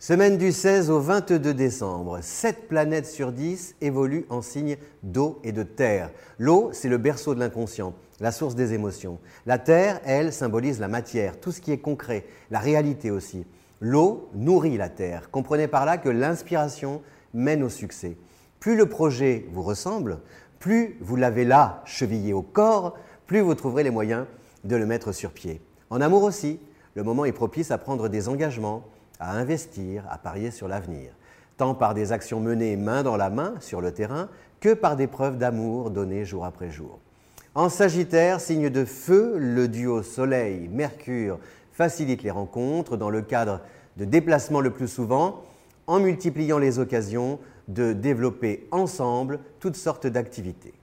[0.00, 5.50] Semaine du 16 au 22 décembre, 7 planètes sur 10 évoluent en signe d'eau et
[5.50, 6.12] de terre.
[6.38, 9.18] L'eau, c'est le berceau de l'inconscient, la source des émotions.
[9.44, 13.44] La terre, elle, symbolise la matière, tout ce qui est concret, la réalité aussi.
[13.80, 15.32] L'eau nourrit la terre.
[15.32, 17.02] Comprenez par là que l'inspiration
[17.34, 18.16] mène au succès.
[18.60, 20.20] Plus le projet vous ressemble,
[20.60, 22.96] plus vous l'avez là, chevillé au corps,
[23.26, 24.26] plus vous trouverez les moyens
[24.62, 25.60] de le mettre sur pied.
[25.90, 26.60] En amour aussi,
[26.94, 28.84] le moment est propice à prendre des engagements,
[29.20, 31.10] à investir, à parier sur l'avenir,
[31.56, 34.28] tant par des actions menées main dans la main sur le terrain
[34.60, 36.98] que par des preuves d'amour données jour après jour.
[37.54, 41.38] En Sagittaire, signe de feu, le duo Soleil-Mercure
[41.72, 43.60] facilite les rencontres dans le cadre
[43.96, 45.42] de déplacements le plus souvent,
[45.86, 50.74] en multipliant les occasions de développer ensemble toutes sortes d'activités.